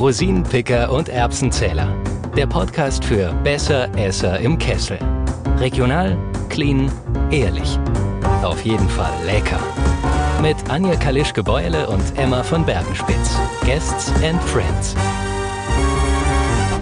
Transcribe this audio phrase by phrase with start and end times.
[0.00, 1.94] Rosinenpicker und Erbsenzähler.
[2.34, 4.98] Der Podcast für Besser Esser im Kessel.
[5.58, 6.16] Regional,
[6.48, 6.90] clean,
[7.30, 7.78] ehrlich.
[8.42, 9.60] Auf jeden Fall lecker.
[10.40, 13.38] Mit Anja Kalischke-Beule und Emma von Bergenspitz.
[13.66, 14.96] Guests and Friends.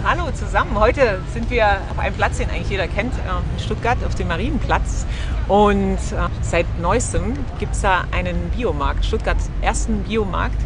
[0.04, 0.78] Hallo zusammen.
[0.78, 4.28] Heute sind wir auf einem Platz, den eigentlich jeder kennt, äh, in Stuttgart, auf dem
[4.28, 5.06] Marienplatz.
[5.48, 10.56] Und äh, seit neuestem gibt es da einen Biomarkt, Stuttgarts ersten Biomarkt.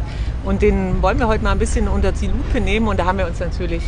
[0.43, 2.87] Und den wollen wir heute mal ein bisschen unter die Lupe nehmen.
[2.87, 3.83] Und da haben wir uns natürlich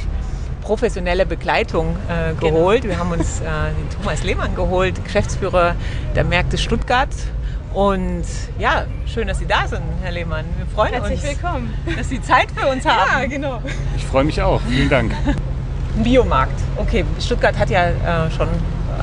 [0.61, 2.81] professionelle Begleitung äh, geholt.
[2.83, 2.93] Genau.
[2.93, 5.75] Wir haben uns äh, den Thomas Lehmann geholt, Geschäftsführer
[6.15, 7.09] der Märkte Stuttgart.
[7.73, 8.23] Und
[8.57, 10.45] ja, schön, dass Sie da sind, Herr Lehmann.
[10.57, 11.73] Wir freuen Herzlich uns, willkommen.
[11.97, 13.21] dass Sie Zeit für uns haben.
[13.21, 13.61] Ja, genau.
[13.97, 14.61] Ich freue mich auch.
[14.61, 15.13] Vielen Dank.
[15.97, 16.59] Ein Biomarkt.
[16.77, 18.47] Okay, Stuttgart hat ja äh, schon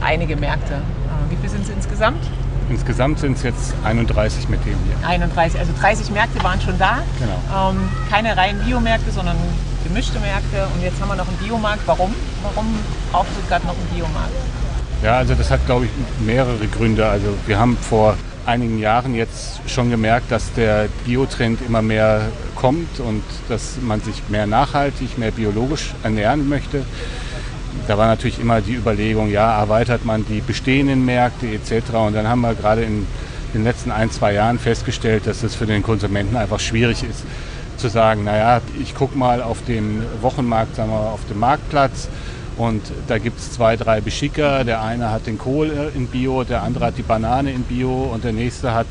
[0.01, 0.75] einige Märkte.
[0.75, 2.25] Äh, wie viele sind es insgesamt?
[2.73, 5.07] Insgesamt sind es jetzt 31 mit dem hier.
[5.07, 7.03] 31, also 30 Märkte waren schon da.
[7.19, 7.71] Genau.
[7.71, 9.37] Ähm, keine reinen Biomärkte, sondern
[9.85, 10.67] gemischte Märkte.
[10.75, 11.83] Und jetzt haben wir noch einen Biomarkt.
[11.85, 12.15] Warum?
[12.43, 12.79] Warum
[13.11, 14.33] braucht Stuttgart noch einen Biomarkt?
[15.03, 15.91] Ja, also das hat, glaube ich,
[16.25, 17.07] mehrere Gründe.
[17.07, 22.23] Also wir haben vor einigen Jahren jetzt schon gemerkt, dass der Biotrend immer mehr
[22.55, 26.87] kommt und dass man sich mehr nachhaltig, mehr biologisch ernähren möchte.
[27.89, 31.95] Da war natürlich immer die Überlegung, ja, erweitert man die bestehenden Märkte etc.
[31.95, 33.07] Und dann haben wir gerade in
[33.55, 37.25] den letzten ein, zwei Jahren festgestellt, dass es für den Konsumenten einfach schwierig ist
[37.77, 42.09] zu sagen, naja, ich gucke mal auf dem Wochenmarkt, sagen wir, auf dem Marktplatz
[42.57, 44.65] und da gibt es zwei, drei Beschicker.
[44.65, 48.11] Der eine hat den Kohl äh, in Bio, der andere hat die Banane in Bio
[48.13, 48.87] und der nächste hat,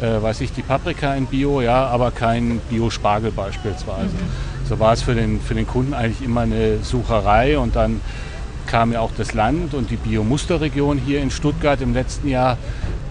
[0.00, 4.14] äh, weiß ich, die Paprika in Bio, ja, aber kein Bio-Spargel beispielsweise.
[4.14, 4.49] Mhm.
[4.70, 8.00] So war es für den, für den Kunden eigentlich immer eine Sucherei und dann
[8.68, 12.56] kam ja auch das Land und die Bio-Musterregion hier in Stuttgart im letzten Jahr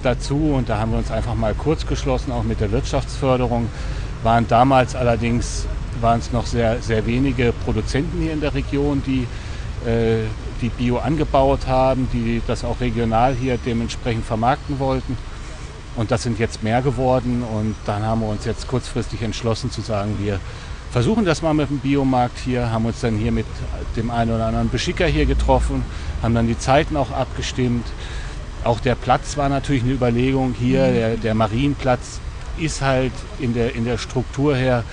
[0.02, 3.68] dazu und da haben wir uns einfach mal kurz geschlossen, auch mit der Wirtschaftsförderung.
[4.24, 5.66] Waren damals allerdings
[6.00, 9.28] waren es noch sehr, sehr wenige Produzenten hier in der Region, die
[9.86, 10.20] äh,
[10.62, 15.18] die Bio angebaut haben, die das auch regional hier dementsprechend vermarkten wollten.
[15.98, 19.82] Und das sind jetzt mehr geworden und dann haben wir uns jetzt kurzfristig entschlossen zu
[19.82, 20.40] sagen, wir
[20.92, 23.46] versuchen das mal mit dem Biomarkt hier, haben uns dann hier mit
[23.96, 25.84] dem einen oder anderen Beschicker hier getroffen,
[26.22, 27.86] haben dann die Zeiten auch abgestimmt.
[28.64, 30.94] Auch der Platz war natürlich eine Überlegung hier, mhm.
[30.94, 32.20] der, der Marienplatz
[32.58, 34.84] ist halt in der, in der Struktur her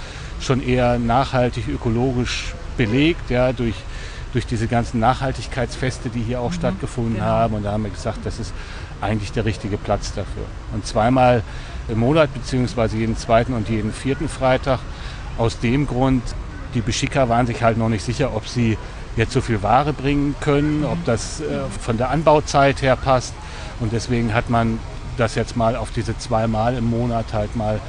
[0.41, 3.75] schon eher nachhaltig ökologisch belegt, ja, durch
[4.37, 7.25] durch diese ganzen Nachhaltigkeitsfeste, die hier auch mhm, stattgefunden genau.
[7.25, 7.55] haben.
[7.55, 8.53] Und da haben wir gesagt, das ist
[9.01, 10.45] eigentlich der richtige Platz dafür.
[10.75, 11.43] Und zweimal
[11.89, 14.81] im Monat, beziehungsweise jeden zweiten und jeden vierten Freitag.
[15.39, 16.23] Aus dem Grund,
[16.75, 18.79] die Beschicker waren sich halt noch nicht sicher, ob sie
[19.17, 21.45] jetzt so viel Ware bringen können, ob das äh,
[21.81, 23.35] von der Anbauzeit her passt.
[23.81, 24.79] Und deswegen hat man
[25.17, 27.81] das jetzt mal auf diese zweimal im Monat halt mal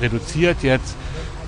[0.00, 0.94] reduziert jetzt.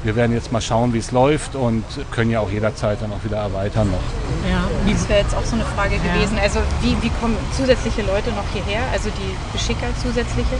[0.04, 3.24] Wir werden jetzt mal schauen, wie es läuft und können ja auch jederzeit dann auch
[3.24, 4.48] wieder erweitern noch.
[4.48, 6.36] Ja, das wäre jetzt auch so eine Frage gewesen.
[6.36, 6.44] Ja.
[6.44, 8.82] Also wie, wie kommen zusätzliche Leute noch hierher?
[8.92, 10.54] Also die Beschicker zusätzliche?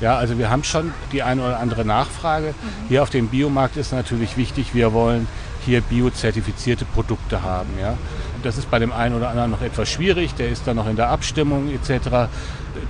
[0.00, 2.48] Ja, also wir haben schon die eine oder andere Nachfrage.
[2.48, 2.88] Mhm.
[2.88, 5.26] Hier auf dem Biomarkt ist natürlich wichtig, wir wollen
[5.64, 7.68] hier biozertifizierte Produkte haben.
[7.80, 7.94] Ja.
[8.42, 10.96] Das ist bei dem einen oder anderen noch etwas schwierig, der ist dann noch in
[10.96, 12.28] der Abstimmung etc.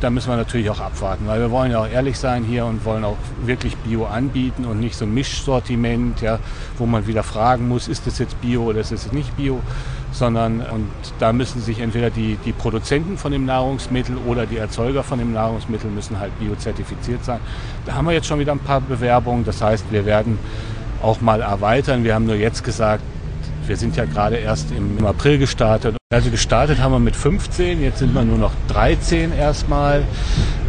[0.00, 2.84] Da müssen wir natürlich auch abwarten, weil wir wollen ja auch ehrlich sein hier und
[2.84, 6.38] wollen auch wirklich Bio anbieten und nicht so ein Mischsortiment, ja,
[6.76, 9.60] wo man wieder fragen muss, ist das jetzt Bio oder ist es nicht Bio,
[10.12, 10.88] sondern und
[11.19, 15.32] da müssen sich entweder die, die Produzenten von dem Nahrungsmittel oder die Erzeuger von dem
[15.32, 17.41] Nahrungsmittel müssen halt biozertifiziert sein.
[17.86, 20.38] Da haben wir jetzt schon wieder ein paar Bewerbungen, das heißt, wir werden
[21.02, 22.04] auch mal erweitern.
[22.04, 23.02] Wir haben nur jetzt gesagt,
[23.66, 25.97] wir sind ja gerade erst im April gestartet.
[26.10, 30.04] Also gestartet haben wir mit 15, jetzt sind wir nur noch 13 erstmal.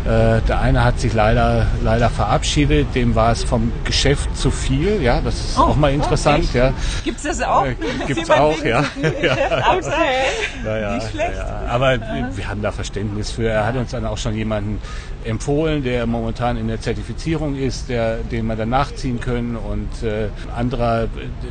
[0.05, 5.01] Äh, der eine hat sich leider, leider verabschiedet, dem war es vom Geschäft zu viel.
[5.01, 6.45] Ja, das ist oh, auch mal interessant.
[6.53, 6.73] Oh, ja.
[7.03, 7.65] Gibt es das auch?
[7.65, 7.75] Äh,
[8.07, 8.83] Gibt es auch, ja.
[9.21, 9.35] ja.
[10.63, 10.95] ja.
[10.95, 11.35] Nicht schlecht.
[11.35, 11.63] Ja.
[11.67, 13.49] Aber wir haben da Verständnis für.
[13.49, 14.81] Er hat uns dann auch schon jemanden
[15.25, 19.57] empfohlen, der momentan in der Zertifizierung ist, der, den wir dann nachziehen können.
[19.57, 21.07] Und äh, anderer,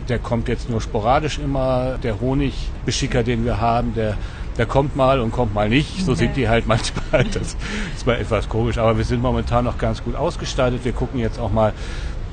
[0.08, 1.98] der kommt jetzt nur sporadisch immer.
[2.02, 4.16] Der Honigbeschicker, den wir haben, der
[4.58, 6.04] der kommt mal und kommt mal nicht.
[6.04, 6.18] So okay.
[6.18, 7.24] sind die halt manchmal.
[7.32, 7.56] Das
[7.96, 8.76] ist mal etwas komisch.
[8.78, 10.84] Aber wir sind momentan noch ganz gut ausgestattet.
[10.84, 11.72] Wir gucken jetzt auch mal,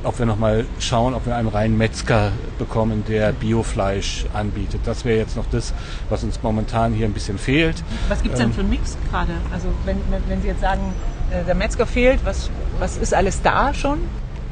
[0.03, 4.81] ob wir noch mal schauen, ob wir einen reinen Metzger bekommen, der Biofleisch anbietet.
[4.85, 5.73] Das wäre jetzt noch das,
[6.09, 7.83] was uns momentan hier ein bisschen fehlt.
[8.09, 9.33] Was gibt es denn ähm, für einen Mix gerade?
[9.53, 9.97] Also wenn,
[10.27, 10.93] wenn, Sie jetzt sagen,
[11.31, 12.49] äh, der Metzger fehlt, was,
[12.79, 13.99] was ist alles da schon?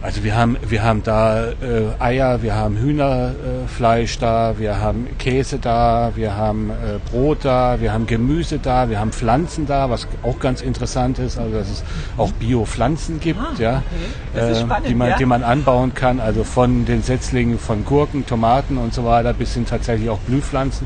[0.04, 1.54] Also wir haben, wir haben da äh,
[1.98, 7.80] Eier, wir haben Hühnerfleisch äh, da, wir haben Käse da, wir haben äh, Brot da,
[7.80, 11.70] wir haben Gemüse da, wir haben Pflanzen da, was auch ganz interessant ist, also dass
[11.70, 11.84] es
[12.18, 13.86] auch Bio-Pflanzen gibt, Ah, ja, okay.
[14.36, 15.18] Das ist spannend, die man, ja.
[15.18, 19.54] die man anbauen kann, also von den Setzlingen von Gurken, Tomaten und so weiter bis
[19.54, 20.86] hin tatsächlich auch Blühpflanzen,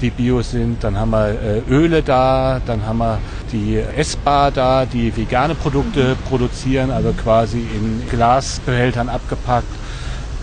[0.00, 0.84] die bio sind.
[0.84, 3.18] Dann haben wir äh, Öle da, dann haben wir
[3.52, 8.08] die Essbar da, die vegane Produkte produzieren, also quasi in
[8.52, 9.66] Glasbehältern abgepackt.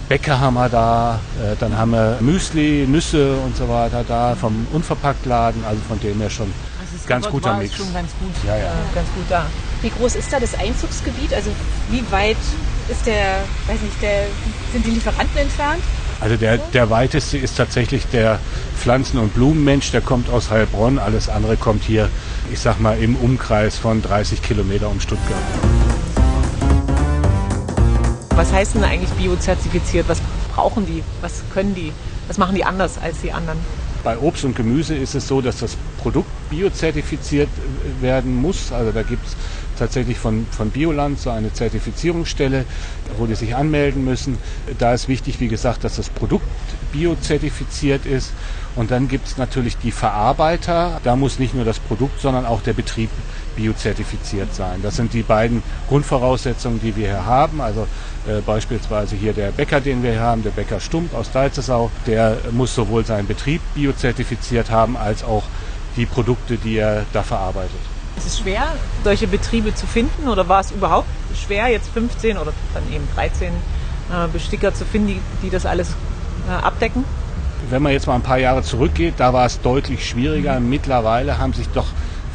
[0.08, 4.66] Bäcker haben wir da, äh, dann haben wir Müsli, Nüsse und so weiter da vom
[4.74, 7.76] Unverpacktladen, also von dem her schon Also ganz guter Mix.
[7.76, 8.64] schon ganz gut, Ja, ja.
[8.64, 9.46] Äh, ganz gut da.
[9.84, 11.34] Wie groß ist da das Einzugsgebiet?
[11.34, 11.52] Also
[11.92, 12.38] wie weit
[12.90, 14.26] ist der, weiß nicht, der,
[14.74, 15.84] sind die Lieferanten entfernt?
[16.20, 18.40] Also der, der weiteste ist tatsächlich der
[18.76, 20.98] Pflanzen- und Blumenmensch, der kommt aus Heilbronn.
[20.98, 22.10] Alles andere kommt hier,
[22.52, 25.38] ich sag mal, im Umkreis von 30 Kilometer um Stuttgart.
[28.40, 30.08] Was heißt denn eigentlich biozertifiziert?
[30.08, 30.22] Was
[30.56, 31.04] brauchen die?
[31.20, 31.92] Was können die?
[32.30, 33.60] Was machen die anders als die anderen?
[34.02, 37.50] Bei Obst und Gemüse ist es so, dass das Produkt biozertifiziert
[38.00, 38.72] werden muss.
[38.72, 39.36] Also da gibt es
[39.78, 42.64] tatsächlich von, von Bioland so eine Zertifizierungsstelle,
[43.18, 44.38] wo die sich anmelden müssen.
[44.78, 46.46] Da ist wichtig, wie gesagt, dass das Produkt
[46.94, 48.32] biozertifiziert ist.
[48.78, 51.02] Und dann gibt es natürlich die Verarbeiter.
[51.04, 53.10] Da muss nicht nur das Produkt, sondern auch der Betrieb
[53.58, 54.80] biozertifiziert sein.
[54.82, 57.60] Das sind die beiden Grundvoraussetzungen, die wir hier haben.
[57.60, 57.88] Also
[58.28, 62.38] äh, beispielsweise hier der Bäcker, den wir hier haben, der Bäcker Stump aus Deizesau, der
[62.52, 65.44] muss sowohl seinen Betrieb biozertifiziert haben, als auch
[65.96, 67.80] die Produkte, die er da verarbeitet.
[68.18, 68.74] Ist es schwer,
[69.04, 73.48] solche Betriebe zu finden oder war es überhaupt schwer, jetzt 15 oder dann eben 13
[73.48, 75.96] äh, Besticker zu finden, die, die das alles
[76.50, 77.06] äh, abdecken?
[77.70, 80.60] Wenn man jetzt mal ein paar Jahre zurückgeht, da war es deutlich schwieriger.
[80.60, 81.88] Mittlerweile haben sich doch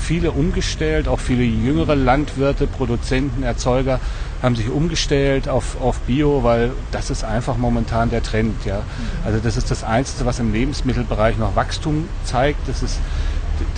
[0.05, 4.01] viele umgestellt, auch viele jüngere Landwirte, Produzenten, Erzeuger
[4.43, 8.67] haben sich umgestellt auf, auf Bio, weil das ist einfach momentan der Trend.
[8.67, 8.83] Ja.
[9.25, 12.69] Also das ist das Einzige, was im Lebensmittelbereich noch Wachstum zeigt.
[12.69, 12.99] Das ist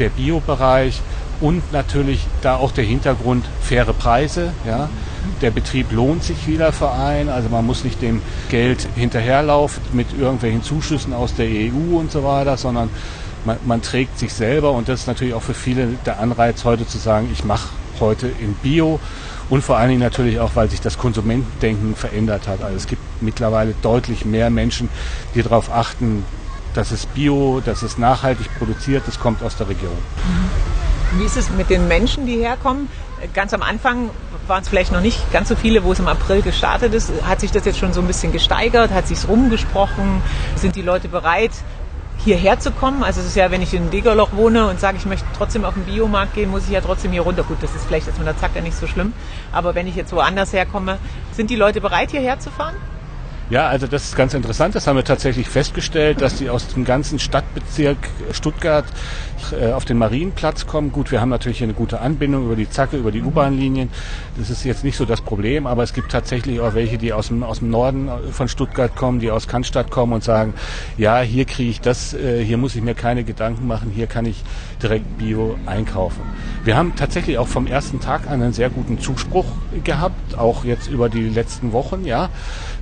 [0.00, 1.00] der Biobereich
[1.40, 4.52] und natürlich da auch der Hintergrund faire Preise.
[4.67, 4.88] Ja.
[5.43, 10.06] Der Betrieb lohnt sich wieder für einen, also man muss nicht dem Geld hinterherlaufen mit
[10.19, 12.90] irgendwelchen Zuschüssen aus der EU und so weiter, sondern
[13.46, 16.87] man, man trägt sich selber und das ist natürlich auch für viele der Anreiz heute
[16.87, 17.69] zu sagen, ich mache
[18.00, 19.00] heute in Bio
[19.48, 22.62] und vor allen Dingen natürlich auch, weil sich das Konsumentendenken verändert hat.
[22.62, 24.88] Also es gibt mittlerweile deutlich mehr Menschen,
[25.34, 26.25] die darauf achten,
[26.75, 29.96] dass es Bio, dass es nachhaltig produziert, das kommt aus der Region.
[31.12, 32.88] Wie ist es mit den Menschen, die herkommen?
[33.32, 34.10] Ganz am Anfang
[34.46, 37.10] waren es vielleicht noch nicht ganz so viele, wo es im April gestartet ist.
[37.22, 38.90] Hat sich das jetzt schon so ein bisschen gesteigert?
[38.90, 40.20] Hat sich rumgesprochen?
[40.56, 41.52] Sind die Leute bereit,
[42.26, 43.05] hierher zu kommen?
[43.05, 45.75] Also es ist ja, wenn ich in Degerloch wohne und sage, ich möchte trotzdem auf
[45.75, 47.44] den Biomarkt gehen, muss ich ja trotzdem hier runter.
[47.44, 49.14] Gut, das ist vielleicht jetzt mit der Zacke nicht so schlimm.
[49.52, 50.99] Aber wenn ich jetzt woanders herkomme,
[51.31, 52.75] sind die Leute bereit, hierher zu fahren?
[53.48, 54.75] Ja, also das ist ganz interessant.
[54.75, 57.96] Das haben wir tatsächlich festgestellt, dass die aus dem ganzen Stadtbezirk
[58.32, 58.84] Stuttgart
[59.52, 60.90] äh, auf den Marienplatz kommen.
[60.90, 63.88] Gut, wir haben natürlich hier eine gute Anbindung über die Zacke, über die U-Bahn-Linien.
[64.37, 67.28] Das ist jetzt nicht so das Problem, aber es gibt tatsächlich auch welche, die aus
[67.28, 70.52] dem, aus dem Norden von Stuttgart kommen, die aus Cannstatt kommen und sagen,
[70.98, 74.26] ja, hier kriege ich das, äh, hier muss ich mir keine Gedanken machen, hier kann
[74.26, 74.43] ich
[74.82, 76.22] direkt Bio einkaufen.
[76.64, 79.46] Wir haben tatsächlich auch vom ersten Tag an einen sehr guten Zuspruch
[79.84, 82.28] gehabt, auch jetzt über die letzten Wochen, ja.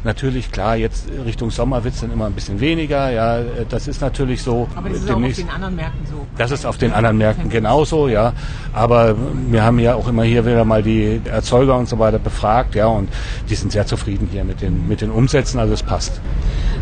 [0.04, 4.00] Natürlich, klar, jetzt Richtung Sommer wird es dann immer ein bisschen weniger, ja, das ist
[4.00, 4.68] natürlich so.
[4.76, 6.26] Aber das ist auch auf den anderen Märkten so.
[6.38, 8.32] Das ist auf den anderen Märkten genauso, ja.
[8.72, 9.16] Aber
[9.48, 12.86] wir haben ja auch immer hier wieder mal die Erzeuger und so weiter befragt, ja,
[12.86, 13.08] und
[13.50, 16.20] die sind sehr zufrieden hier mit den, mit den Umsätzen, also es passt.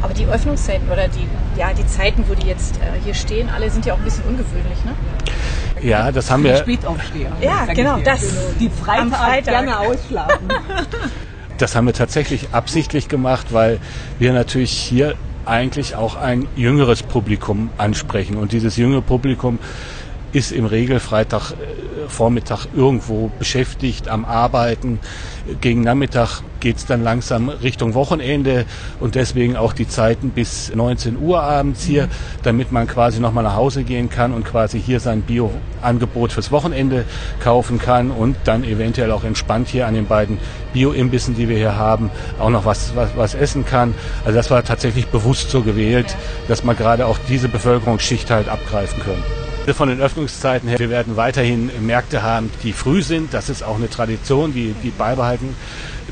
[0.02, 1.26] Aber die Öffnungszeiten oder die,
[1.58, 4.24] ja, die Zeiten, wo die jetzt äh, hier stehen, alle sind ja auch ein bisschen
[4.24, 4.92] ungewöhnlich, ne?
[5.80, 7.32] Ja, das haben wir, Spätaufsteher.
[7.40, 8.20] Ja, genau, das.
[8.60, 9.44] Die Am Freitag, Freitag.
[9.44, 10.48] gerne ausschlafen.
[11.62, 13.78] das haben wir tatsächlich absichtlich gemacht, weil
[14.18, 15.14] wir natürlich hier
[15.46, 18.36] eigentlich auch ein jüngeres Publikum ansprechen.
[18.36, 19.60] Und dieses jüngere Publikum
[20.32, 21.54] ist im Regel Freitag äh,
[22.08, 24.98] Vormittag irgendwo beschäftigt, am Arbeiten.
[25.60, 28.64] Gegen Nachmittag geht's dann langsam Richtung Wochenende
[29.00, 32.08] und deswegen auch die Zeiten bis 19 Uhr abends hier,
[32.44, 37.04] damit man quasi nochmal nach Hause gehen kann und quasi hier sein Bio-Angebot fürs Wochenende
[37.40, 40.38] kaufen kann und dann eventuell auch entspannt hier an den beiden
[40.72, 43.94] Bio-Imbissen, die wir hier haben, auch noch was, was, was essen kann.
[44.24, 46.16] Also das war tatsächlich bewusst so gewählt,
[46.46, 49.22] dass man gerade auch diese Bevölkerungsschicht halt abgreifen können.
[49.68, 53.32] Von den Öffnungszeiten her, wir werden weiterhin Märkte haben, die früh sind.
[53.32, 55.54] Das ist auch eine Tradition, die, die beibehalten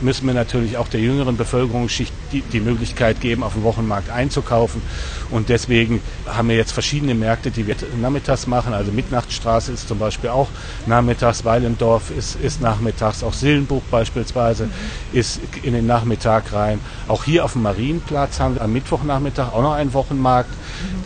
[0.03, 4.83] müssen wir natürlich auch der jüngeren Bevölkerungsschicht die, die Möglichkeit geben, auf dem Wochenmarkt einzukaufen.
[5.31, 8.73] Und deswegen haben wir jetzt verschiedene Märkte, die wir nachmittags machen.
[8.73, 10.49] Also Mitnachtstraße ist zum Beispiel auch
[10.87, 14.73] nachmittags, Weilendorf ist, ist nachmittags, auch Sillenbuch beispielsweise mhm.
[15.13, 16.81] ist in den Nachmittag rein.
[17.09, 20.51] Auch hier auf dem Marienplatz haben wir am Mittwochnachmittag auch noch einen Wochenmarkt,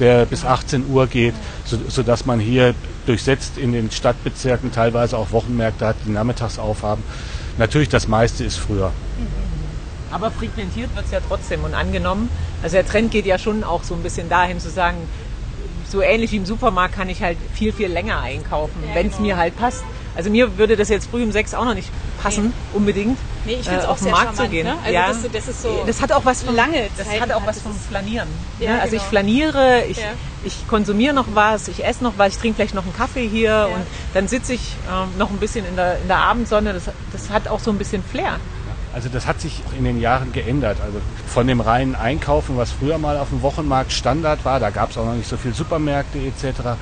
[0.00, 1.34] der bis 18 Uhr geht,
[1.64, 2.74] sodass man hier
[3.06, 7.02] durchsetzt in den Stadtbezirken teilweise auch Wochenmärkte hat, die nachmittags aufhaben.
[7.58, 8.92] Natürlich das meiste ist früher.
[10.10, 12.28] Aber frequentiert wird es ja trotzdem und angenommen.
[12.62, 14.98] Also der Trend geht ja schon auch so ein bisschen dahin zu sagen,
[15.88, 19.16] so ähnlich wie im Supermarkt kann ich halt viel, viel länger einkaufen, ja, wenn es
[19.16, 19.28] genau.
[19.28, 19.84] mir halt passt.
[20.16, 21.90] Also mir würde das jetzt früh um sechs auch noch nicht
[22.22, 22.52] passen, nee.
[22.76, 23.18] unbedingt.
[23.44, 24.66] Nee, ich finde es äh, auch auf den Markt charmant, zu gehen.
[24.66, 24.76] Ne?
[24.80, 25.08] Also ja.
[25.08, 27.74] das, das, ist so das hat auch was von lange Das hat auch was vom
[27.74, 28.28] Flanieren.
[28.60, 28.80] Ja, ne?
[28.80, 29.02] Also genau.
[29.02, 30.04] ich flaniere, ich, ja.
[30.44, 33.50] ich konsumiere noch was, ich esse noch was, ich trinke vielleicht noch einen Kaffee hier
[33.50, 33.64] ja.
[33.66, 36.72] und dann sitze ich ähm, noch ein bisschen in der, in der Abendsonne.
[36.72, 38.38] Das, das hat auch so ein bisschen Flair.
[38.94, 40.78] Also das hat sich in den Jahren geändert.
[40.80, 44.90] Also von dem reinen Einkaufen, was früher mal auf dem Wochenmarkt Standard war, da gab
[44.92, 46.76] es auch noch nicht so viele Supermärkte etc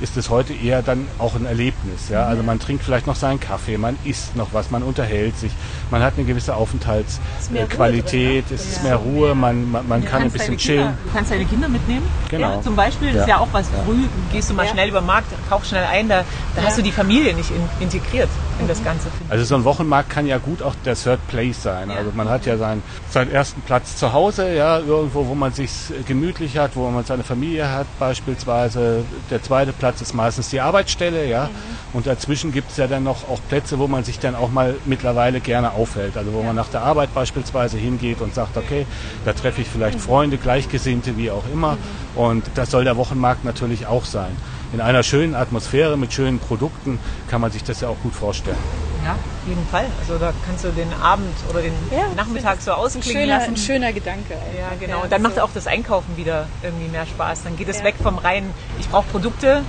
[0.00, 2.08] ist es heute eher dann auch ein Erlebnis.
[2.10, 2.26] Ja?
[2.26, 5.52] Also man trinkt vielleicht noch seinen Kaffee, man isst noch was, man unterhält sich,
[5.90, 10.56] man hat eine gewisse Aufenthaltsqualität, es ist mehr Ruhe, man, man, man kann ein bisschen
[10.58, 10.96] chillen.
[11.04, 12.06] du kannst deine Kinder mitnehmen.
[12.28, 12.56] Genau.
[12.56, 15.06] Ja, zum Beispiel, das ist ja auch was, früh gehst du mal schnell über den
[15.06, 16.24] Markt, kaufst schnell ein, da,
[16.54, 18.28] da hast du die Familie nicht in, integriert
[18.60, 19.08] in das Ganze.
[19.28, 21.90] Also so ein Wochenmarkt kann ja gut auch der Third Place sein.
[21.90, 25.70] Also man hat ja seinen, seinen ersten Platz zu Hause, ja, irgendwo, wo man sich
[26.06, 29.04] gemütlich hat, wo man seine Familie hat beispielsweise.
[29.30, 31.44] Der zweite Platz Platz ist meistens die Arbeitsstelle, ja.
[31.44, 31.96] Mhm.
[31.98, 34.80] Und dazwischen gibt es ja dann noch auch Plätze, wo man sich dann auch mal
[34.84, 36.16] mittlerweile gerne aufhält.
[36.16, 38.88] Also wo man nach der Arbeit beispielsweise hingeht und sagt, okay,
[39.24, 40.02] da treffe ich vielleicht mhm.
[40.02, 41.76] Freunde, Gleichgesinnte, wie auch immer.
[41.76, 42.20] Mhm.
[42.20, 44.36] Und das soll der Wochenmarkt natürlich auch sein.
[44.72, 48.85] In einer schönen Atmosphäre mit schönen Produkten kann man sich das ja auch gut vorstellen.
[49.06, 49.86] Ja, auf jeden Fall.
[50.00, 53.50] Also da kannst du den Abend oder den ja, Nachmittag so ausklingen ein schöner, lassen.
[53.50, 54.34] Ein schöner Gedanke.
[54.58, 55.02] Ja, genau.
[55.04, 57.44] Und dann macht auch das Einkaufen wieder irgendwie mehr Spaß.
[57.44, 59.62] Dann geht es weg vom reinen, ich brauche Produkte,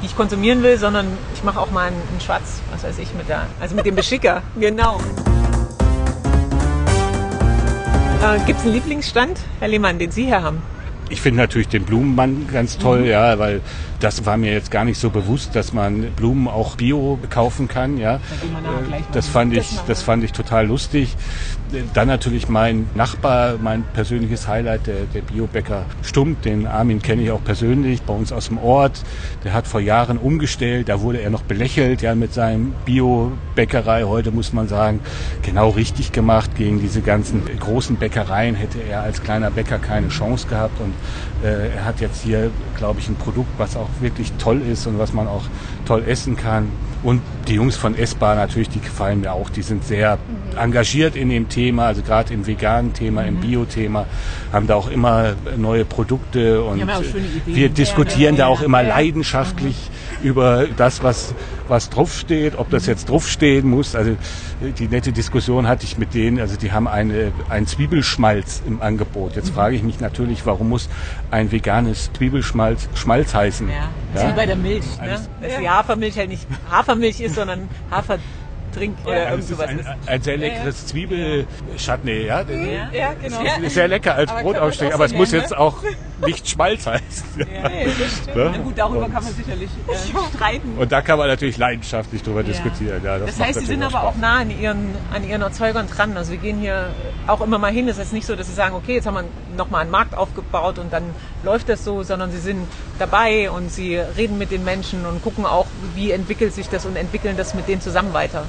[0.00, 3.12] die ich konsumieren will, sondern ich mache auch mal einen, einen Schwarz, was weiß ich,
[3.14, 4.42] mit der, also mit dem Beschicker.
[4.60, 5.00] genau.
[8.22, 10.62] Äh, Gibt es einen Lieblingsstand, Herr Lehmann, den Sie hier haben?
[11.14, 13.06] Ich finde natürlich den Blumenmann ganz toll, mhm.
[13.06, 13.60] ja, weil
[14.00, 17.98] das war mir jetzt gar nicht so bewusst, dass man Blumen auch bio kaufen kann,
[17.98, 18.20] ja.
[19.12, 21.16] Das fand ich, das fand ich total lustig.
[21.94, 27.30] Dann natürlich mein Nachbar, mein persönliches Highlight, der, der Biobäcker Stumm, den Armin kenne ich
[27.30, 29.02] auch persönlich, bei uns aus dem Ort.
[29.44, 34.04] Der hat vor Jahren umgestellt, da wurde er noch belächelt, ja, mit seinem Biobäckerei.
[34.04, 35.00] Heute muss man sagen,
[35.42, 36.50] genau richtig gemacht.
[36.56, 40.92] Gegen diese ganzen großen Bäckereien hätte er als kleiner Bäcker keine Chance gehabt und
[41.42, 44.98] äh, er hat jetzt hier, glaube ich, ein Produkt, was auch wirklich toll ist und
[44.98, 45.44] was man auch
[45.86, 46.68] toll essen kann.
[47.04, 49.50] Und die Jungs von Essbar natürlich, die gefallen mir auch.
[49.50, 50.58] Die sind sehr mhm.
[50.58, 53.28] engagiert in dem Thema, also gerade im veganen Thema, mhm.
[53.28, 54.06] im Bio-Thema,
[54.52, 56.82] haben da auch immer neue Produkte und
[57.44, 58.88] wir diskutieren ja, da auch immer ja.
[58.88, 59.76] leidenschaftlich
[60.22, 60.28] mhm.
[60.28, 61.34] über das, was,
[61.68, 63.94] was draufsteht, ob das jetzt draufstehen muss.
[63.94, 64.16] Also
[64.78, 69.36] die nette Diskussion hatte ich mit denen, also die haben eine, einen Zwiebelschmalz im Angebot.
[69.36, 69.54] Jetzt mhm.
[69.54, 70.88] frage ich mich natürlich, warum muss
[71.30, 73.68] ein veganes Zwiebelschmalz Schmalz heißen?
[73.68, 74.28] Ja, ja?
[74.30, 74.84] wie bei der Milch.
[75.02, 75.20] Ne?
[75.60, 76.46] Die Hafermilch halt nicht
[76.94, 78.18] Hafermilch ist, sondern Hafer
[78.74, 79.88] Trink oder ja, irgend sowas ein, ist.
[80.06, 82.40] Ein sehr leckeres ja, Zwiebelchutney, ja.
[82.42, 83.40] ja, ja genau.
[83.62, 85.58] Ist sehr lecker als Brotaufstrich, aber es muss jetzt ne?
[85.58, 85.76] auch
[86.26, 87.38] nicht Schmalz heißen.
[87.38, 88.36] Ja, stimmt.
[88.36, 88.50] Ne?
[88.52, 90.76] Na gut, darüber und, kann man sicherlich äh, streiten.
[90.76, 93.00] Und da kann man natürlich leidenschaftlich drüber diskutieren.
[93.04, 94.04] Ja, das, das heißt, Sie sind aber Spaß.
[94.04, 96.16] auch nah an ihren, an ihren Erzeugern dran.
[96.16, 96.88] Also wir gehen hier
[97.28, 97.86] auch immer mal hin.
[97.88, 99.24] Es ist nicht so, dass Sie sagen, okay, jetzt haben wir
[99.56, 101.04] nochmal einen Markt aufgebaut und dann
[101.44, 102.66] läuft das so, sondern Sie sind
[102.98, 106.96] dabei und Sie reden mit den Menschen und gucken auch, wie entwickelt sich das und
[106.96, 108.44] entwickeln das mit denen zusammen weiter.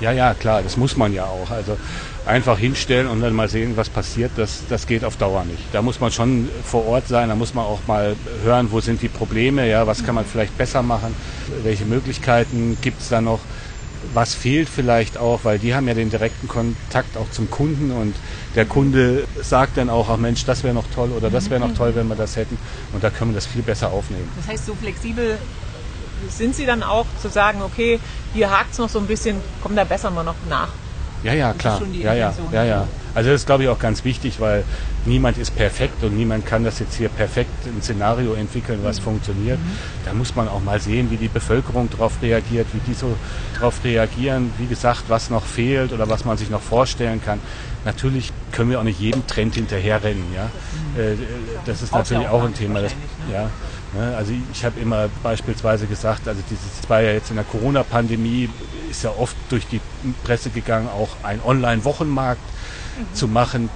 [0.00, 1.50] Ja, ja, klar, das muss man ja auch.
[1.50, 1.76] Also
[2.24, 5.62] einfach hinstellen und dann mal sehen, was passiert, das, das geht auf Dauer nicht.
[5.72, 9.02] Da muss man schon vor Ort sein, da muss man auch mal hören, wo sind
[9.02, 11.14] die Probleme, ja, was kann man vielleicht besser machen,
[11.62, 13.40] welche Möglichkeiten gibt es da noch,
[14.12, 18.14] was fehlt vielleicht auch, weil die haben ja den direkten Kontakt auch zum Kunden und
[18.54, 21.72] der Kunde sagt dann auch, ach Mensch, das wäre noch toll oder das wäre noch
[21.72, 22.58] toll, wenn wir das hätten
[22.92, 24.30] und da können wir das viel besser aufnehmen.
[24.36, 25.38] Das heißt, so flexibel
[26.28, 28.00] sind Sie dann auch zu sagen, okay,
[28.32, 30.74] hier hakt es noch so ein bisschen, komm, da bessern wir noch nach?
[31.22, 31.82] Ja, ja, klar.
[31.92, 32.88] Ja, ja, ja, ja.
[33.14, 34.64] Also das ist, glaube ich, auch ganz wichtig, weil
[35.04, 39.04] niemand ist perfekt und niemand kann das jetzt hier perfekt ein Szenario entwickeln, was mhm.
[39.04, 39.58] funktioniert.
[39.58, 39.78] Mhm.
[40.04, 43.16] Da muss man auch mal sehen, wie die Bevölkerung darauf reagiert, wie die so
[43.54, 44.52] darauf reagieren.
[44.58, 47.40] Wie gesagt, was noch fehlt oder was man sich noch vorstellen kann.
[47.84, 50.24] Natürlich können wir auch nicht jedem Trend hinterherrennen.
[50.34, 50.44] Ja?
[51.00, 51.16] Äh,
[51.64, 52.82] das ist natürlich auch ein Thema.
[52.82, 53.50] Das, wahrscheinlich, ja, ne?
[53.98, 58.48] Also ich habe immer beispielsweise gesagt, also dieses war ja jetzt in der Corona-Pandemie,
[58.88, 59.80] ist ja oft durch die
[60.22, 62.40] Presse gegangen, auch ein Online-Wochenmarkt
[63.14, 63.68] zu machen.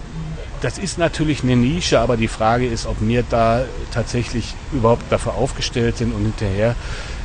[0.61, 5.35] Das ist natürlich eine Nische, aber die Frage ist, ob wir da tatsächlich überhaupt dafür
[5.35, 6.76] aufgestellt sind und hinterher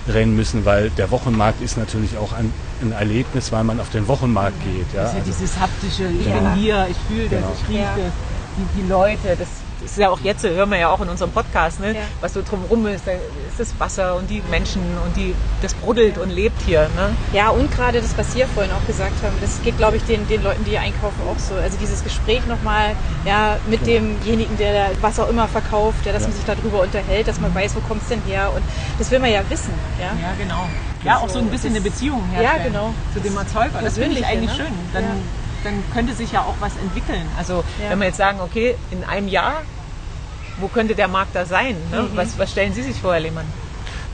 [0.07, 4.07] rennen müssen, weil der Wochenmarkt ist natürlich auch ein, ein Erlebnis, weil man auf den
[4.07, 4.87] Wochenmarkt geht.
[4.95, 5.03] Ja?
[5.03, 6.39] Das ist ja Also- dieses haptische, ich Ja.
[6.39, 7.53] bin hier, ich fühle das, Genau.
[7.61, 7.95] ich rieche Ja.
[7.95, 8.13] das,
[8.57, 9.47] die, die Leute, das
[9.83, 11.93] ist ja auch jetzt, hören wir ja auch in unserem Podcast, ne?
[11.95, 12.01] Ja.
[12.21, 16.17] was so drumherum ist, da ist das Wasser und die Menschen und die, das brodelt
[16.17, 16.89] und lebt hier.
[16.95, 17.15] Ne?
[17.33, 20.03] Ja, und gerade das, was Sie ja vorhin auch gesagt haben, das geht, glaube ich,
[20.03, 21.55] den, den Leuten, die hier einkaufen, auch so.
[21.55, 22.95] Also dieses Gespräch nochmal
[23.25, 27.27] ja, mit demjenigen, der da was auch immer verkauft, ja, dass man sich darüber unterhält,
[27.27, 28.51] dass man weiß, wo kommt es denn her.
[28.55, 28.63] Und
[28.97, 29.73] das will man ja wissen.
[29.99, 30.07] Ja?
[30.21, 30.67] Ja, genau.
[31.03, 32.93] Ja, auch so ein bisschen eine Beziehung herstellen Ja, genau.
[33.13, 33.81] zu dem Erzeuger.
[33.81, 34.65] Das finde ich eigentlich ne?
[34.65, 34.73] schön.
[34.93, 35.09] Dann, Ja.
[35.63, 37.25] Dann könnte sich ja auch was entwickeln.
[37.37, 37.89] Also Ja.
[37.89, 39.61] wenn wir jetzt sagen, okay, in einem Jahr,
[40.57, 41.75] wo könnte der Markt da sein?
[41.91, 42.03] Ne?
[42.03, 42.09] Mhm.
[42.15, 43.45] Was, was stellen Sie sich vor, Herr Lehmann?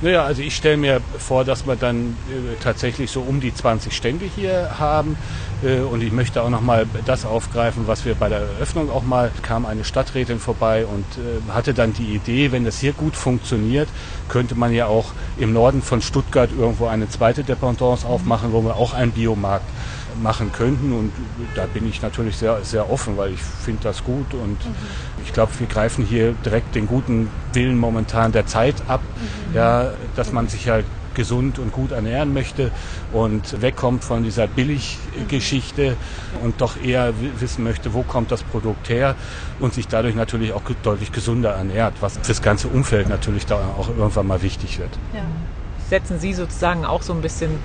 [0.02, 3.96] Naja, also ich stelle mir vor, dass wir dann äh, tatsächlich so um die 20
[3.96, 5.16] Stände hier haben.
[5.64, 9.32] Äh, und ich möchte auch nochmal das aufgreifen, was wir bei der Eröffnung auch mal,
[9.42, 13.88] kam eine Stadträtin vorbei und äh, hatte dann die Idee, wenn das hier gut funktioniert,
[14.28, 18.76] könnte man ja auch im Norden von Stuttgart irgendwo eine zweite Dependance aufmachen, wo wir
[18.76, 19.66] auch einen Biomarkt
[20.22, 20.92] machen könnten.
[20.92, 21.14] Und
[21.54, 24.60] da bin ich natürlich sehr, sehr offen, weil ich finde das gut und
[25.22, 29.02] ich glaube, wir greifen hier direkt den guten Willen momentan der Zeit ab,
[29.54, 32.74] ja, dass man sich halt gesund und gut ernähren möchte
[33.10, 35.98] und wegkommt von dieser Billiggeschichte
[36.42, 39.16] und doch eher wi- wissen möchte, wo kommt das Produkt her
[39.58, 43.88] und sich dadurch natürlich auch deutlich gesunder ernährt, was fürs ganze Umfeld natürlich da auch
[43.88, 45.00] irgendwann mal wichtig wird.
[45.14, 45.24] Ja.
[45.88, 47.62] Setzen Sie sozusagen auch so ein bisschen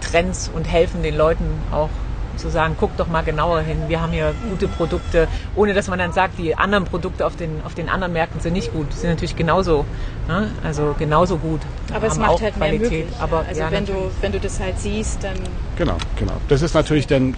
[0.00, 1.90] Trends und helfen den Leuten auch
[2.36, 5.98] zu sagen, guck doch mal genauer hin, wir haben hier gute Produkte, ohne dass man
[5.98, 8.86] dann sagt, die anderen Produkte auf den, auf den anderen Märkten sind nicht gut.
[8.92, 9.84] Die sind natürlich genauso,
[10.28, 10.50] ne?
[10.62, 11.60] also genauso gut.
[11.92, 13.06] Aber es macht auch halt mehr Qualität.
[13.06, 13.20] möglich.
[13.20, 15.36] Aber, also ja, wenn, du, wenn du das halt siehst, dann
[15.76, 16.34] Genau, genau.
[16.48, 17.34] Das ist natürlich dann, äh,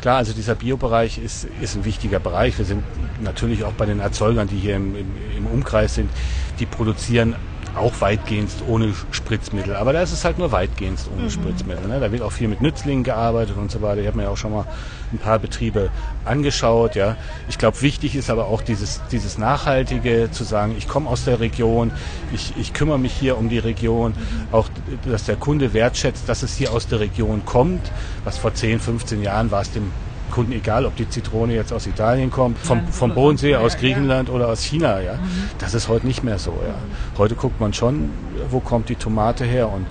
[0.00, 2.56] klar, also dieser Biobereich ist, ist ein wichtiger Bereich.
[2.58, 2.84] Wir sind
[3.20, 6.10] natürlich auch bei den Erzeugern, die hier im, im, im Umkreis sind,
[6.58, 7.36] die produzieren
[7.76, 9.76] auch weitgehend ohne Spritzmittel.
[9.76, 11.86] Aber da ist es halt nur weitgehend ohne Spritzmittel.
[11.88, 12.00] Ne?
[12.00, 14.00] Da wird auch viel mit Nützlingen gearbeitet und so weiter.
[14.00, 14.66] Ich habe mir auch schon mal
[15.12, 15.90] ein paar Betriebe
[16.24, 16.94] angeschaut.
[16.96, 17.16] Ja.
[17.48, 21.40] Ich glaube, wichtig ist aber auch dieses, dieses Nachhaltige, zu sagen, ich komme aus der
[21.40, 21.92] Region,
[22.32, 24.14] ich, ich kümmere mich hier um die Region,
[24.50, 24.68] auch
[25.06, 27.90] dass der Kunde wertschätzt, dass es hier aus der Region kommt.
[28.24, 29.92] Was vor 10, 15 Jahren war es dem
[30.32, 33.76] Kunden egal, ob die Zitrone jetzt aus Italien kommt, vom, vom Bodensee, aus.
[33.76, 35.00] Griechenland oder aus China.
[35.00, 35.18] Ja.
[35.58, 36.50] Das ist heute nicht mehr so.
[36.50, 36.74] Ja.
[37.16, 38.10] Heute guckt man schon,
[38.50, 39.86] wo kommt die Tomate her und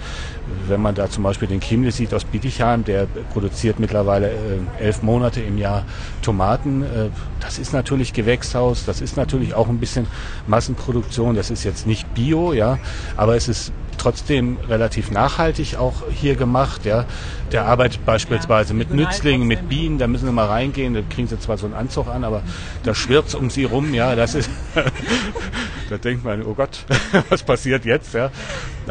[0.68, 4.34] wenn man da zum Beispiel den Chiemle sieht aus Bietigheim, der produziert mittlerweile äh,
[4.80, 5.86] elf Monate im Jahr
[6.22, 6.84] Tomaten.
[6.84, 10.08] Äh, das ist natürlich Gewächshaus, das ist natürlich auch ein bisschen
[10.48, 11.36] Massenproduktion.
[11.36, 12.80] Das ist jetzt nicht Bio, ja,
[13.16, 16.86] aber es ist trotzdem relativ nachhaltig auch hier gemacht.
[16.86, 17.06] Ja.
[17.52, 19.70] Der arbeitet beispielsweise mit regional Nützlingen, mit.
[19.70, 22.42] Bienen, da müssen sie mal reingehen, da kriegen sie zwar so einen Anzug an, aber
[22.84, 24.50] da schwirrt um sie rum, ja, das ist,
[25.90, 26.86] da denkt man, oh Gott,
[27.30, 28.32] was passiert jetzt, ja.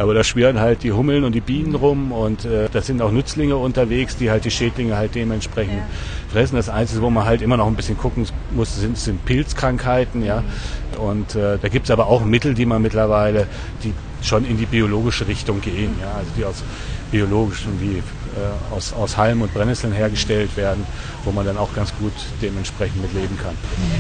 [0.00, 3.10] Aber da schwirren halt die Hummeln und die Bienen rum und äh, da sind auch
[3.10, 5.86] Nützlinge unterwegs, die halt die Schädlinge halt dementsprechend Ja.
[6.32, 6.56] fressen.
[6.56, 10.42] Das Einzige, wo man halt immer noch ein bisschen gucken muss, sind, sind Pilzkrankheiten, ja.
[10.98, 13.46] Und äh, da gibt's aber auch Mittel, die man mittlerweile,
[13.84, 16.64] die schon in die biologische Richtung gehen, ja, also die aus
[17.10, 18.02] biologischen wie äh,
[18.74, 20.86] aus, aus Halm und Brennnesseln hergestellt werden,
[21.24, 23.56] wo man dann auch ganz gut dementsprechend mit leben kann.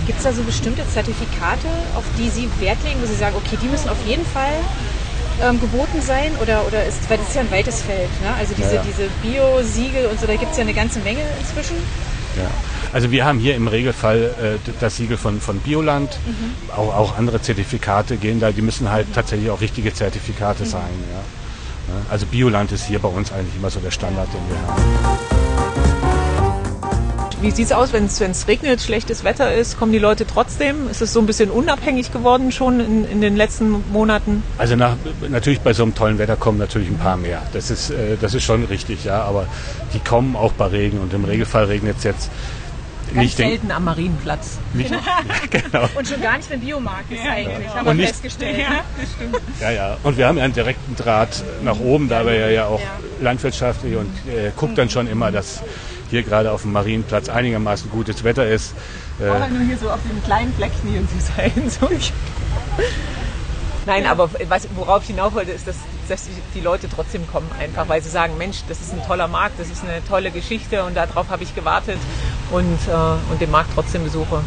[0.06, 3.58] gibt es da so bestimmte Zertifikate, auf die Sie Wert legen, wo Sie sagen, okay,
[3.60, 4.52] die müssen auf jeden Fall
[5.42, 6.30] ähm, geboten sein?
[6.42, 8.34] Oder, oder ist, weil das ist ja ein weites Feld, ne?
[8.38, 8.86] Also diese, Ja, ja.
[8.86, 11.76] diese Bio-Siegel und so, da gibt es ja eine ganze Menge inzwischen.
[12.36, 12.48] Ja.
[12.92, 16.18] Also wir haben hier im Regelfall äh, das Siegel von, von Bioland,
[16.76, 20.82] auch, auch andere Zertifikate gehen da, die müssen halt tatsächlich auch richtige Zertifikate sein.
[21.12, 21.94] Ja.
[21.94, 26.09] Ja, Also Bioland ist hier bei uns eigentlich immer so der Standard, den wir haben.
[27.40, 29.78] Wie sieht es aus, wenn es regnet, schlechtes Wetter ist?
[29.78, 30.88] Kommen die Leute trotzdem?
[30.88, 34.42] Ist es so ein bisschen unabhängig geworden schon in, in den letzten Monaten?
[34.58, 34.96] Also nach,
[35.28, 37.42] natürlich bei so einem tollen Wetter kommen natürlich ein paar mehr.
[37.52, 39.22] Das ist, äh, das ist schon richtig, ja.
[39.22, 39.46] Aber
[39.94, 42.30] die kommen auch bei Regen und im Regelfall regnet es jetzt
[43.06, 43.38] Ganz nicht.
[43.38, 44.58] denk- selten am Marienplatz.
[44.74, 44.92] nicht
[45.50, 45.88] genau.
[45.94, 48.58] Und schon gar nicht, wenn Biomarkt ist eigentlich, haben Und wir nicht- festgestellt.
[49.00, 49.38] das stimmt.
[49.60, 49.96] Ja, ja.
[50.02, 52.86] Und wir haben ja einen direkten Draht nach oben, da wir ja, ja auch Ja.
[53.20, 55.62] landwirtschaftlich und äh, guckt dann schon immer, dass
[56.10, 58.74] hier gerade auf dem Marienplatz einigermaßen gutes Wetter ist.
[59.20, 62.12] Äh, Oder nur hier so auf den kleinen Flecken hier in dieser Hinsicht.
[63.86, 65.76] Nein, aber was, worauf ich hinauf wollte, ist, dass,
[66.08, 69.58] dass die, Leute trotzdem kommen, einfach weil sie sagen, Mensch, das ist ein toller Markt,
[69.58, 71.98] das ist eine tolle Geschichte und darauf habe ich gewartet.
[72.50, 74.42] und, äh, und den Markt trotzdem besuche.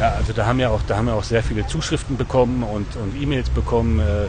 [0.00, 2.96] Ja, also da haben ja auch, da haben wir auch sehr viele Zuschriften bekommen und,
[2.96, 4.28] und E-Mails bekommen, äh, äh,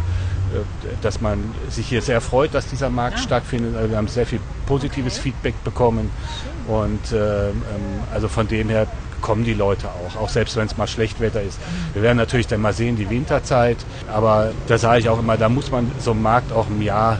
[1.01, 3.75] dass man sich hier sehr freut, dass dieser Markt stattfindet.
[3.75, 4.39] Also wir haben sehr viel
[4.69, 6.10] positives Feedback bekommen
[6.67, 7.49] und äh,
[8.13, 8.88] also von dem her
[9.21, 11.58] kommen die Leute auch, auch selbst wenn es mal schlecht Wetter ist.
[11.93, 13.77] Wir werden natürlich dann mal sehen, die Winterzeit,
[14.08, 17.19] aber da sage ich auch immer, da muss man so einem Markt auch im Jahr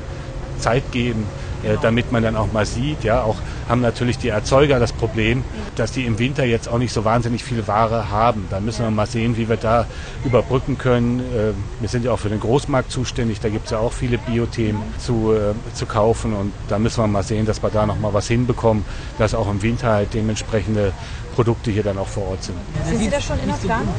[0.60, 1.26] Zeit geben,
[1.64, 5.44] äh, damit man dann auch mal sieht, ja, auch haben natürlich die Erzeuger das Problem,
[5.76, 8.48] dass die im Winter jetzt auch nicht so wahnsinnig viel Ware haben.
[8.50, 9.86] Da müssen wir mal sehen, wie wir da
[10.26, 11.20] überbrücken können.
[11.20, 14.18] Äh, wir sind ja auch für den Großmarkt zuständig, da gibt es ja auch viele
[14.18, 18.00] Biothemen zu, äh, zu kaufen und da müssen wir mal sehen, dass wir da noch
[18.00, 18.86] mal was hinbekommen,
[19.18, 20.94] dass auch im Winter halt dementsprechende
[21.36, 22.58] Produkte hier dann auch vor Ort sind.
[22.86, 23.94] Sind Sie da schon in der Planung?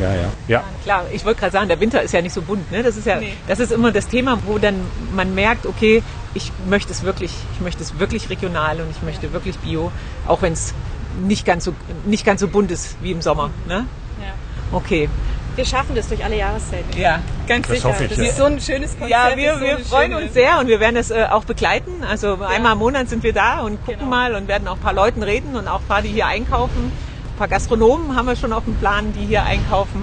[0.00, 0.32] Ja, ja.
[0.48, 0.64] ja.
[0.82, 2.70] Klar, ich wollte gerade sagen, der Winter ist ja nicht so bunt.
[2.70, 2.82] Ne?
[2.82, 3.34] Das ist ja, nee.
[3.46, 4.76] das ist immer das Thema, wo dann
[5.14, 6.02] man merkt, okay,
[6.34, 9.92] ich möchte es wirklich, ich möchte es wirklich regional und ich möchte wirklich Bio,
[10.26, 10.74] auch wenn es
[11.22, 11.74] nicht ganz so
[12.06, 13.50] nicht ganz so bunt ist wie im Sommer.
[13.68, 13.86] Ne?
[14.20, 14.32] Ja.
[14.76, 15.08] Okay.
[15.56, 16.96] Wir schaffen das durch alle Jahreszeiten.
[16.98, 17.88] Ja, ganz Das sicher.
[17.88, 18.24] hoffe ich, Das ja.
[18.26, 19.10] ist so ein schönes Konzept.
[19.10, 22.04] Ja, wir, so wir freuen schöne- uns sehr und wir werden es äh, auch begleiten.
[22.08, 24.10] Also einmal im Monat sind wir da und gucken Genau.
[24.10, 26.92] mal und werden auch ein paar Leuten reden und auch ein paar, die hier einkaufen.
[27.40, 30.02] Ein paar Gastronomen haben wir schon auf dem Plan, die hier einkaufen.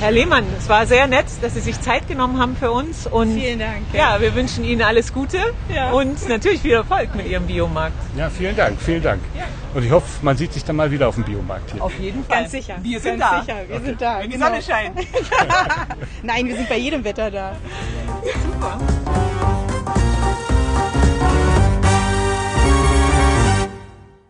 [0.00, 3.06] Herr Lehmann, es war sehr nett, dass Sie sich Zeit genommen haben für uns.
[3.06, 3.78] Und Vielen Dank.
[3.94, 5.38] Ja, wir wünschen Ihnen alles Gute
[5.74, 5.92] Ja.
[5.92, 7.94] und natürlich viel Erfolg mit Ihrem Biomarkt.
[8.18, 9.22] ja, vielen Dank, vielen Dank.
[9.72, 11.82] Und ich hoffe, man sieht sich dann mal wieder auf dem Biomarkt hier.
[11.82, 12.40] Auf jeden Fall.
[12.40, 12.74] Ganz sicher.
[12.82, 13.40] Wir sind Ganz da.
[13.40, 13.56] sicher.
[13.66, 14.18] Wir sind da.
[14.18, 14.46] Wenn die genau.
[14.48, 14.94] Sonne scheint.
[16.22, 17.56] Nein, wir sind bei jedem Wetter da.
[18.22, 19.23] Super.